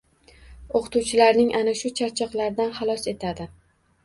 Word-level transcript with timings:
O‘qituvchilarning 0.79 1.51
ana 1.59 1.75
shu 1.83 1.93
charchoqlardan 2.01 2.75
xalos 2.81 3.07
etadi. 3.15 3.49